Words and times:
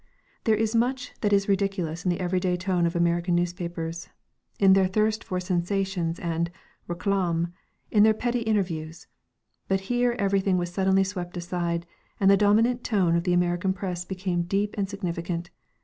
There 0.45 0.55
is 0.55 0.73
much 0.75 1.13
that 1.21 1.31
is 1.31 1.47
ridiculous 1.47 2.03
in 2.05 2.09
the 2.09 2.19
every 2.19 2.39
day 2.39 2.57
tone 2.57 2.87
of 2.87 2.95
American 2.95 3.35
newspapers, 3.35 4.09
in 4.57 4.73
their 4.73 4.87
thirst 4.87 5.23
for 5.23 5.39
sensations 5.39 6.17
and 6.17 6.49
réclame, 6.89 7.51
in 7.91 8.01
their 8.01 8.15
petty 8.15 8.39
interviews. 8.39 9.05
But 9.67 9.81
here 9.93 10.15
everything 10.17 10.57
was 10.57 10.73
suddenly 10.73 11.03
swept 11.03 11.37
aside, 11.37 11.85
and 12.19 12.31
the 12.31 12.35
dominant 12.35 12.83
tone 12.83 13.15
of 13.15 13.25
the 13.25 13.33
American 13.33 13.73
press 13.73 14.03
became 14.03 14.41
deep 14.41 14.73
and 14.75 14.89
significant. 14.89 15.51